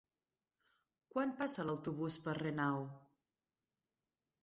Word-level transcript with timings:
Quan 1.17 1.35
passa 1.43 1.67
l'autobús 1.69 2.19
per 2.25 2.37
Renau? 2.43 2.83